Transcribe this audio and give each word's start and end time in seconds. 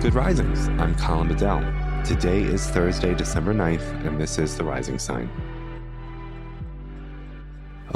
Good 0.00 0.14
Risings. 0.14 0.68
I'm 0.80 0.94
Colin 0.94 1.26
Bedell. 1.26 1.58
Today 2.04 2.42
is 2.42 2.64
Thursday, 2.68 3.16
December 3.16 3.52
9th, 3.52 4.06
and 4.06 4.20
this 4.20 4.38
is 4.38 4.56
The 4.56 4.62
Rising 4.62 4.96
Sign. 4.96 5.28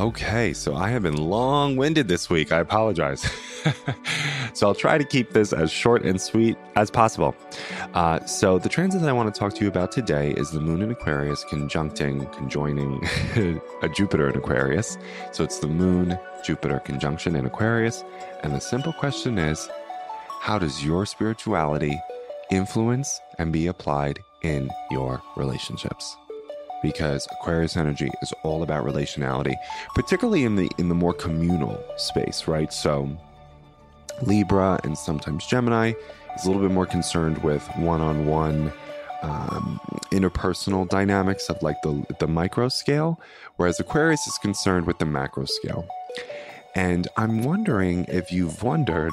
Okay, 0.00 0.52
so 0.52 0.74
I 0.74 0.88
have 0.88 1.04
been 1.04 1.16
long 1.16 1.76
winded 1.76 2.08
this 2.08 2.28
week. 2.28 2.50
I 2.50 2.58
apologize. 2.58 3.22
so 4.52 4.66
I'll 4.66 4.74
try 4.74 4.98
to 4.98 5.04
keep 5.04 5.30
this 5.30 5.52
as 5.52 5.70
short 5.70 6.04
and 6.04 6.20
sweet 6.20 6.58
as 6.74 6.90
possible. 6.90 7.36
Uh, 7.94 8.24
so, 8.26 8.58
the 8.58 8.68
transit 8.68 9.00
that 9.02 9.08
I 9.08 9.12
want 9.12 9.32
to 9.32 9.38
talk 9.38 9.54
to 9.54 9.62
you 9.62 9.68
about 9.68 9.92
today 9.92 10.32
is 10.32 10.50
the 10.50 10.60
moon 10.60 10.82
in 10.82 10.90
Aquarius 10.90 11.44
conjuncting, 11.44 12.32
conjoining 12.32 13.00
a 13.82 13.88
Jupiter 13.88 14.28
in 14.28 14.36
Aquarius. 14.36 14.98
So, 15.30 15.44
it's 15.44 15.60
the 15.60 15.68
moon 15.68 16.18
Jupiter 16.42 16.80
conjunction 16.80 17.36
in 17.36 17.46
Aquarius. 17.46 18.02
And 18.42 18.52
the 18.52 18.60
simple 18.60 18.92
question 18.92 19.38
is 19.38 19.68
how 20.42 20.58
does 20.58 20.84
your 20.84 21.06
spirituality 21.06 22.02
influence 22.50 23.20
and 23.38 23.52
be 23.52 23.68
applied 23.68 24.18
in 24.42 24.68
your 24.90 25.22
relationships? 25.36 26.16
Because 26.82 27.28
Aquarius 27.30 27.76
energy 27.76 28.10
is 28.22 28.32
all 28.42 28.64
about 28.64 28.84
relationality, 28.84 29.54
particularly 29.94 30.42
in 30.42 30.56
the 30.56 30.68
in 30.78 30.88
the 30.88 30.96
more 30.96 31.14
communal 31.14 31.80
space, 31.96 32.48
right? 32.48 32.72
So 32.72 33.16
Libra 34.22 34.80
and 34.82 34.98
sometimes 34.98 35.46
Gemini 35.46 35.92
is 36.34 36.44
a 36.44 36.48
little 36.48 36.62
bit 36.62 36.74
more 36.74 36.86
concerned 36.86 37.38
with 37.44 37.64
one-on-one 37.76 38.72
um, 39.22 39.80
interpersonal 40.10 40.88
dynamics 40.88 41.48
of 41.50 41.62
like 41.62 41.80
the 41.82 42.04
the 42.18 42.26
micro 42.26 42.68
scale, 42.68 43.20
whereas 43.58 43.78
Aquarius 43.78 44.26
is 44.26 44.38
concerned 44.38 44.88
with 44.88 44.98
the 44.98 45.06
macro 45.06 45.44
scale. 45.44 45.86
And 46.74 47.06
I'm 47.16 47.44
wondering 47.44 48.06
if 48.08 48.32
you've 48.32 48.64
wondered 48.64 49.12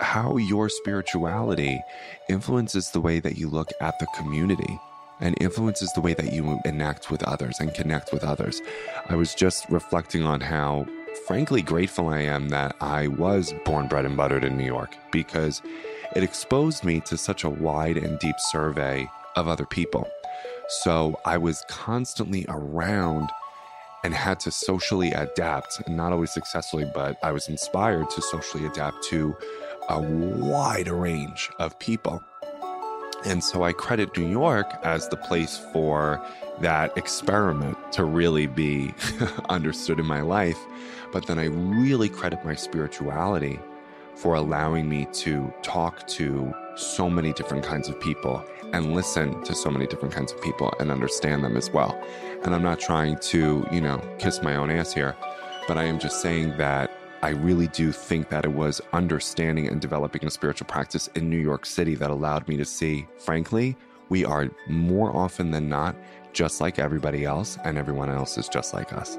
how 0.00 0.36
your 0.36 0.68
spirituality 0.68 1.82
influences 2.28 2.90
the 2.90 3.00
way 3.00 3.20
that 3.20 3.36
you 3.36 3.48
look 3.48 3.70
at 3.80 3.98
the 3.98 4.06
community 4.16 4.78
and 5.20 5.36
influences 5.40 5.92
the 5.92 6.00
way 6.00 6.14
that 6.14 6.32
you 6.32 6.58
enact 6.64 7.10
with 7.10 7.22
others 7.24 7.60
and 7.60 7.74
connect 7.74 8.12
with 8.12 8.24
others. 8.24 8.62
I 9.08 9.16
was 9.16 9.34
just 9.34 9.68
reflecting 9.68 10.22
on 10.24 10.40
how, 10.40 10.86
frankly, 11.26 11.62
grateful 11.62 12.08
I 12.08 12.20
am 12.20 12.48
that 12.48 12.74
I 12.80 13.08
was 13.08 13.52
born, 13.64 13.86
bred, 13.86 14.06
and 14.06 14.16
buttered 14.16 14.44
in 14.44 14.56
New 14.56 14.64
York 14.64 14.96
because 15.12 15.60
it 16.16 16.22
exposed 16.22 16.84
me 16.84 17.00
to 17.00 17.16
such 17.16 17.44
a 17.44 17.50
wide 17.50 17.98
and 17.98 18.18
deep 18.18 18.36
survey 18.38 19.08
of 19.36 19.46
other 19.46 19.66
people. 19.66 20.08
So 20.68 21.20
I 21.24 21.36
was 21.36 21.64
constantly 21.68 22.46
around 22.48 23.30
and 24.02 24.14
had 24.14 24.40
to 24.40 24.50
socially 24.50 25.12
adapt, 25.12 25.86
not 25.88 26.12
always 26.12 26.32
successfully, 26.32 26.90
but 26.94 27.18
I 27.22 27.32
was 27.32 27.48
inspired 27.48 28.08
to 28.10 28.22
socially 28.22 28.64
adapt 28.64 29.02
to 29.04 29.36
a 29.90 30.00
wide 30.00 30.88
range 30.88 31.50
of 31.58 31.78
people. 31.78 32.22
And 33.24 33.42
so 33.42 33.64
I 33.64 33.72
credit 33.72 34.16
New 34.16 34.28
York 34.28 34.72
as 34.82 35.08
the 35.08 35.16
place 35.16 35.58
for 35.72 36.24
that 36.60 36.96
experiment 36.96 37.76
to 37.92 38.04
really 38.04 38.46
be 38.46 38.94
understood 39.48 39.98
in 39.98 40.06
my 40.06 40.20
life. 40.20 40.58
But 41.12 41.26
then 41.26 41.38
I 41.38 41.46
really 41.46 42.08
credit 42.08 42.44
my 42.44 42.54
spirituality 42.54 43.58
for 44.14 44.34
allowing 44.34 44.88
me 44.88 45.06
to 45.12 45.52
talk 45.62 46.06
to 46.06 46.54
so 46.76 47.10
many 47.10 47.32
different 47.32 47.64
kinds 47.64 47.88
of 47.88 48.00
people 48.00 48.44
and 48.72 48.94
listen 48.94 49.42
to 49.42 49.54
so 49.54 49.70
many 49.70 49.86
different 49.86 50.14
kinds 50.14 50.32
of 50.32 50.40
people 50.40 50.72
and 50.78 50.90
understand 50.90 51.42
them 51.42 51.56
as 51.56 51.68
well. 51.70 52.00
And 52.44 52.54
I'm 52.54 52.62
not 52.62 52.78
trying 52.78 53.18
to, 53.18 53.66
you 53.72 53.80
know, 53.80 53.98
kiss 54.18 54.40
my 54.40 54.54
own 54.54 54.70
ass 54.70 54.92
here, 54.92 55.16
but 55.66 55.76
I 55.76 55.84
am 55.84 55.98
just 55.98 56.22
saying 56.22 56.56
that 56.58 56.90
I 57.22 57.30
really 57.30 57.66
do 57.68 57.92
think 57.92 58.30
that 58.30 58.46
it 58.46 58.52
was 58.52 58.80
understanding 58.94 59.68
and 59.68 59.78
developing 59.78 60.24
a 60.24 60.30
spiritual 60.30 60.66
practice 60.66 61.08
in 61.08 61.28
New 61.28 61.38
York 61.38 61.66
City 61.66 61.94
that 61.96 62.10
allowed 62.10 62.48
me 62.48 62.56
to 62.56 62.64
see, 62.64 63.06
frankly, 63.18 63.76
we 64.08 64.24
are 64.24 64.50
more 64.68 65.14
often 65.14 65.50
than 65.50 65.68
not 65.68 65.94
just 66.32 66.62
like 66.62 66.78
everybody 66.78 67.26
else, 67.26 67.58
and 67.64 67.76
everyone 67.76 68.08
else 68.08 68.38
is 68.38 68.48
just 68.48 68.72
like 68.72 68.94
us. 68.94 69.18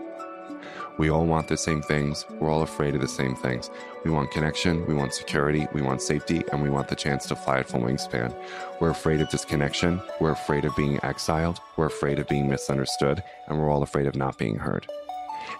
We 0.97 1.09
all 1.09 1.25
want 1.25 1.47
the 1.47 1.57
same 1.57 1.81
things. 1.81 2.25
We're 2.39 2.49
all 2.49 2.63
afraid 2.63 2.95
of 2.95 3.01
the 3.01 3.07
same 3.07 3.35
things. 3.35 3.69
We 4.03 4.11
want 4.11 4.31
connection, 4.31 4.85
we 4.87 4.93
want 4.93 5.13
security, 5.13 5.67
we 5.73 5.81
want 5.81 6.01
safety, 6.01 6.41
and 6.51 6.61
we 6.61 6.69
want 6.69 6.87
the 6.87 6.95
chance 6.95 7.27
to 7.27 7.35
fly 7.35 7.59
at 7.59 7.69
full 7.69 7.81
wingspan. 7.81 8.35
We're 8.79 8.89
afraid 8.89 9.21
of 9.21 9.29
disconnection. 9.29 10.01
We're 10.19 10.31
afraid 10.31 10.65
of 10.65 10.75
being 10.75 10.99
exiled. 11.03 11.59
We're 11.77 11.85
afraid 11.85 12.17
of 12.17 12.27
being 12.27 12.49
misunderstood, 12.49 13.23
and 13.47 13.59
we're 13.59 13.69
all 13.69 13.83
afraid 13.83 14.07
of 14.07 14.15
not 14.15 14.37
being 14.37 14.57
heard. 14.57 14.87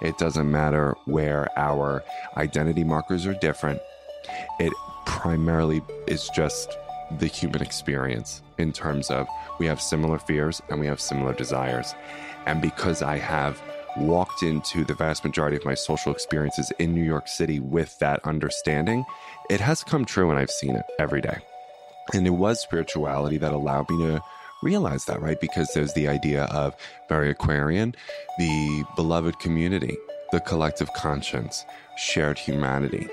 It 0.01 0.17
doesn't 0.17 0.49
matter 0.49 0.95
where 1.05 1.47
our 1.57 2.03
identity 2.37 2.83
markers 2.83 3.25
are 3.25 3.33
different. 3.35 3.79
It 4.59 4.73
primarily 5.05 5.81
is 6.07 6.29
just 6.29 6.77
the 7.19 7.27
human 7.27 7.61
experience 7.61 8.41
in 8.57 8.71
terms 8.71 9.09
of 9.09 9.27
we 9.59 9.65
have 9.65 9.81
similar 9.81 10.17
fears 10.17 10.61
and 10.69 10.79
we 10.79 10.87
have 10.87 11.01
similar 11.01 11.33
desires. 11.33 11.93
And 12.45 12.61
because 12.61 13.01
I 13.01 13.17
have 13.17 13.61
walked 13.97 14.43
into 14.43 14.85
the 14.85 14.93
vast 14.93 15.23
majority 15.23 15.57
of 15.57 15.65
my 15.65 15.73
social 15.73 16.13
experiences 16.13 16.71
in 16.79 16.93
New 16.95 17.03
York 17.03 17.27
City 17.27 17.59
with 17.59 17.97
that 17.99 18.25
understanding, 18.25 19.05
it 19.49 19.59
has 19.59 19.83
come 19.83 20.05
true 20.05 20.29
and 20.29 20.39
I've 20.39 20.51
seen 20.51 20.75
it 20.75 20.85
every 20.97 21.21
day. 21.21 21.39
And 22.13 22.25
it 22.25 22.31
was 22.31 22.61
spirituality 22.61 23.37
that 23.37 23.53
allowed 23.53 23.89
me 23.89 23.97
to 24.05 24.23
realize 24.61 25.05
that, 25.05 25.21
right? 25.21 25.39
Because 25.39 25.71
there's 25.73 25.93
the 25.93 26.07
idea 26.07 26.45
of 26.45 26.75
very 27.09 27.29
Aquarian, 27.29 27.95
the 28.37 28.83
beloved 28.95 29.39
community, 29.39 29.97
the 30.31 30.39
collective 30.41 30.91
conscience, 30.93 31.65
shared 31.97 32.37
humanity. 32.37 33.07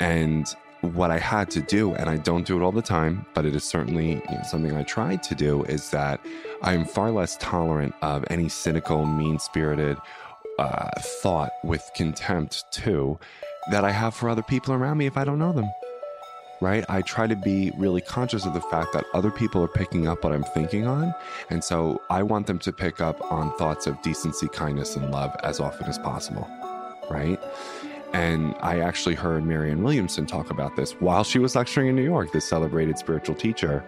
And 0.00 0.46
what 0.80 1.10
I 1.10 1.18
had 1.18 1.50
to 1.50 1.60
do, 1.60 1.94
and 1.94 2.08
I 2.08 2.16
don't 2.16 2.46
do 2.46 2.58
it 2.58 2.62
all 2.64 2.72
the 2.72 2.82
time, 2.82 3.26
but 3.34 3.44
it 3.44 3.54
is 3.54 3.64
certainly 3.64 4.12
you 4.12 4.34
know, 4.36 4.42
something 4.48 4.74
I 4.74 4.82
tried 4.82 5.22
to 5.24 5.34
do, 5.34 5.64
is 5.64 5.90
that 5.90 6.20
I'm 6.62 6.84
far 6.84 7.10
less 7.10 7.36
tolerant 7.36 7.94
of 8.02 8.24
any 8.30 8.48
cynical, 8.48 9.04
mean 9.04 9.38
spirited 9.38 9.98
uh, 10.58 10.90
thought 11.22 11.52
with 11.64 11.88
contempt, 11.94 12.64
too, 12.72 13.18
that 13.70 13.84
I 13.84 13.90
have 13.90 14.14
for 14.14 14.28
other 14.28 14.42
people 14.42 14.74
around 14.74 14.98
me 14.98 15.06
if 15.06 15.16
I 15.16 15.24
don't 15.24 15.38
know 15.38 15.52
them 15.52 15.70
right? 16.60 16.84
I 16.88 17.02
try 17.02 17.26
to 17.26 17.36
be 17.36 17.72
really 17.76 18.00
conscious 18.00 18.44
of 18.44 18.54
the 18.54 18.60
fact 18.60 18.92
that 18.92 19.04
other 19.14 19.30
people 19.30 19.62
are 19.62 19.68
picking 19.68 20.06
up 20.06 20.24
what 20.24 20.32
I'm 20.32 20.44
thinking 20.44 20.86
on. 20.86 21.14
And 21.48 21.64
so 21.64 22.02
I 22.10 22.22
want 22.22 22.46
them 22.46 22.58
to 22.60 22.72
pick 22.72 23.00
up 23.00 23.20
on 23.32 23.56
thoughts 23.56 23.86
of 23.86 24.00
decency, 24.02 24.48
kindness, 24.48 24.96
and 24.96 25.10
love 25.10 25.34
as 25.42 25.60
often 25.60 25.86
as 25.86 25.98
possible, 25.98 26.48
right? 27.10 27.40
And 28.12 28.56
I 28.60 28.80
actually 28.80 29.14
heard 29.14 29.46
Marianne 29.46 29.82
Williamson 29.82 30.26
talk 30.26 30.50
about 30.50 30.74
this 30.74 30.92
while 30.94 31.22
she 31.22 31.38
was 31.38 31.54
lecturing 31.54 31.88
in 31.88 31.96
New 31.96 32.02
York, 32.02 32.32
this 32.32 32.48
celebrated 32.48 32.98
spiritual 32.98 33.36
teacher. 33.36 33.84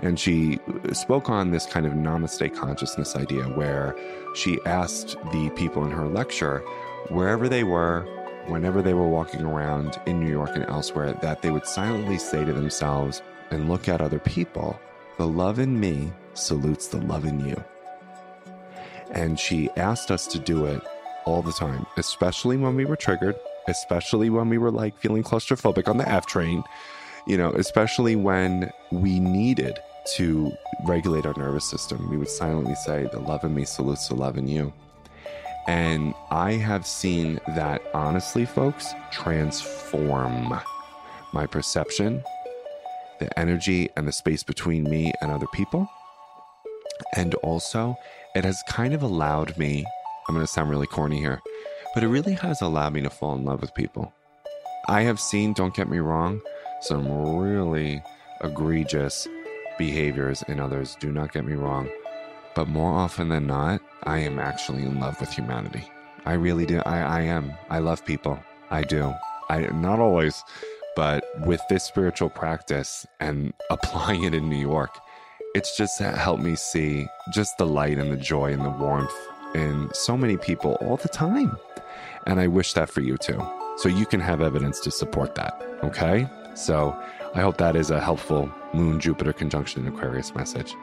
And 0.00 0.18
she 0.18 0.60
spoke 0.92 1.28
on 1.28 1.50
this 1.50 1.66
kind 1.66 1.84
of 1.84 1.92
namaste 1.92 2.54
consciousness 2.54 3.16
idea 3.16 3.44
where 3.44 3.96
she 4.34 4.58
asked 4.64 5.16
the 5.32 5.50
people 5.56 5.84
in 5.84 5.90
her 5.90 6.06
lecture, 6.06 6.60
wherever 7.08 7.48
they 7.48 7.64
were, 7.64 8.06
whenever 8.46 8.82
they 8.82 8.94
were 8.94 9.08
walking 9.08 9.42
around 9.42 10.00
in 10.06 10.20
New 10.20 10.30
York 10.30 10.50
and 10.54 10.64
elsewhere 10.64 11.12
that 11.22 11.42
they 11.42 11.50
would 11.50 11.66
silently 11.66 12.18
say 12.18 12.44
to 12.44 12.52
themselves 12.52 13.22
and 13.50 13.68
look 13.68 13.88
at 13.88 14.00
other 14.00 14.18
people, 14.18 14.78
the 15.18 15.26
love 15.26 15.58
in 15.58 15.78
me 15.78 16.12
salutes 16.34 16.88
the 16.88 16.98
love 16.98 17.24
in 17.24 17.46
you. 17.46 17.62
And 19.10 19.38
she 19.38 19.70
asked 19.76 20.10
us 20.10 20.26
to 20.28 20.38
do 20.38 20.66
it 20.66 20.82
all 21.24 21.42
the 21.42 21.52
time, 21.52 21.86
especially 21.96 22.56
when 22.56 22.74
we 22.74 22.84
were 22.84 22.96
triggered, 22.96 23.36
especially 23.68 24.30
when 24.30 24.48
we 24.48 24.58
were 24.58 24.70
like 24.70 24.98
feeling 24.98 25.22
claustrophobic 25.22 25.88
on 25.88 25.98
the 25.98 26.08
F 26.08 26.26
train, 26.26 26.62
you 27.26 27.36
know, 27.36 27.50
especially 27.52 28.16
when 28.16 28.70
we 28.90 29.20
needed 29.20 29.78
to 30.16 30.52
regulate 30.84 31.24
our 31.24 31.34
nervous 31.36 31.64
system. 31.64 32.10
We 32.10 32.18
would 32.18 32.28
silently 32.28 32.74
say, 32.74 33.08
The 33.10 33.20
love 33.20 33.44
in 33.44 33.54
me 33.54 33.64
salutes 33.64 34.08
the 34.08 34.14
love 34.14 34.36
in 34.36 34.48
you. 34.48 34.72
And 35.66 36.14
I 36.30 36.52
have 36.52 36.86
seen 36.86 37.40
that, 37.48 37.82
honestly, 37.94 38.44
folks, 38.44 38.92
transform 39.10 40.58
my 41.32 41.46
perception, 41.46 42.22
the 43.18 43.38
energy, 43.38 43.88
and 43.96 44.06
the 44.06 44.12
space 44.12 44.42
between 44.42 44.84
me 44.84 45.12
and 45.20 45.30
other 45.30 45.46
people. 45.54 45.88
And 47.16 47.34
also, 47.36 47.96
it 48.34 48.44
has 48.44 48.62
kind 48.68 48.92
of 48.94 49.02
allowed 49.02 49.56
me, 49.56 49.84
I'm 50.28 50.34
going 50.34 50.46
to 50.46 50.52
sound 50.52 50.70
really 50.70 50.86
corny 50.86 51.18
here, 51.18 51.40
but 51.94 52.02
it 52.02 52.08
really 52.08 52.34
has 52.34 52.60
allowed 52.60 52.92
me 52.92 53.00
to 53.02 53.10
fall 53.10 53.34
in 53.34 53.44
love 53.44 53.60
with 53.60 53.74
people. 53.74 54.12
I 54.86 55.02
have 55.02 55.18
seen, 55.18 55.54
don't 55.54 55.74
get 55.74 55.88
me 55.88 55.98
wrong, 55.98 56.42
some 56.82 57.10
really 57.38 58.02
egregious 58.42 59.26
behaviors 59.78 60.42
in 60.42 60.60
others. 60.60 60.96
Do 61.00 61.10
not 61.10 61.32
get 61.32 61.46
me 61.46 61.54
wrong. 61.54 61.88
But 62.54 62.68
more 62.68 62.92
often 62.92 63.28
than 63.30 63.46
not, 63.46 63.80
I 64.06 64.18
am 64.18 64.38
actually 64.38 64.82
in 64.82 65.00
love 65.00 65.18
with 65.20 65.32
humanity. 65.32 65.84
I 66.26 66.34
really 66.34 66.66
do. 66.66 66.80
I, 66.80 67.00
I 67.00 67.20
am. 67.22 67.52
I 67.70 67.78
love 67.78 68.04
people. 68.04 68.38
I 68.70 68.82
do. 68.82 69.12
I 69.48 69.60
not 69.66 69.98
always, 69.98 70.42
but 70.96 71.24
with 71.46 71.60
this 71.68 71.84
spiritual 71.84 72.30
practice 72.30 73.06
and 73.20 73.52
applying 73.70 74.24
it 74.24 74.34
in 74.34 74.48
New 74.48 74.58
York, 74.58 74.98
it's 75.54 75.76
just 75.76 75.98
helped 75.98 76.42
me 76.42 76.56
see 76.56 77.06
just 77.32 77.56
the 77.58 77.66
light 77.66 77.98
and 77.98 78.10
the 78.10 78.16
joy 78.16 78.52
and 78.52 78.64
the 78.64 78.70
warmth 78.70 79.14
in 79.54 79.88
so 79.92 80.16
many 80.16 80.36
people 80.36 80.76
all 80.80 80.96
the 80.96 81.08
time. 81.08 81.56
And 82.26 82.40
I 82.40 82.48
wish 82.48 82.72
that 82.72 82.90
for 82.90 83.00
you 83.00 83.16
too. 83.16 83.40
So 83.76 83.88
you 83.88 84.06
can 84.06 84.20
have 84.20 84.40
evidence 84.40 84.80
to 84.80 84.90
support 84.90 85.34
that. 85.36 85.60
Okay? 85.82 86.28
So 86.54 86.98
I 87.34 87.40
hope 87.40 87.56
that 87.58 87.76
is 87.76 87.90
a 87.90 88.00
helpful 88.00 88.50
Moon 88.72 89.00
Jupiter 89.00 89.32
conjunction 89.32 89.86
in 89.86 89.94
Aquarius 89.94 90.34
message. 90.34 90.74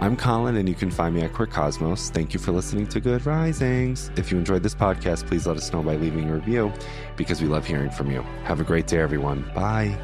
I'm 0.00 0.16
Colin, 0.16 0.56
and 0.56 0.68
you 0.68 0.76
can 0.76 0.92
find 0.92 1.12
me 1.12 1.22
at 1.22 1.32
Queer 1.32 1.48
Cosmos. 1.48 2.10
Thank 2.10 2.32
you 2.32 2.38
for 2.38 2.52
listening 2.52 2.86
to 2.86 3.00
Good 3.00 3.26
Risings. 3.26 4.12
If 4.16 4.30
you 4.30 4.38
enjoyed 4.38 4.62
this 4.62 4.74
podcast, 4.74 5.26
please 5.26 5.44
let 5.44 5.56
us 5.56 5.72
know 5.72 5.82
by 5.82 5.96
leaving 5.96 6.30
a 6.30 6.34
review 6.34 6.72
because 7.16 7.42
we 7.42 7.48
love 7.48 7.66
hearing 7.66 7.90
from 7.90 8.08
you. 8.08 8.22
Have 8.44 8.60
a 8.60 8.64
great 8.64 8.86
day, 8.86 8.98
everyone. 8.98 9.50
Bye. 9.56 9.98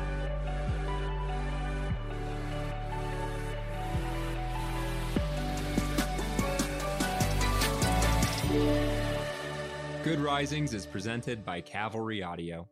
Good 10.03 10.19
Risings 10.19 10.75
is 10.75 10.87
presented 10.87 11.45
by 11.45 11.61
Cavalry 11.61 12.21
Audio. 12.21 12.69